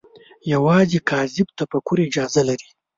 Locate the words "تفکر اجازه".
1.59-2.41